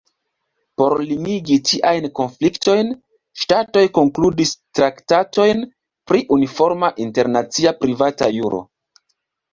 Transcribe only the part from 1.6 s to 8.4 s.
tiajn konfliktojn, ŝtatoj konkludis traktatojn pri uniforma internacia privata